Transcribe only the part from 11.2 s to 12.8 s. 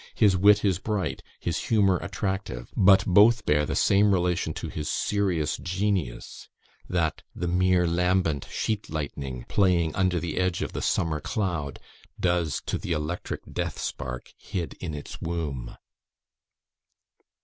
cloud, does to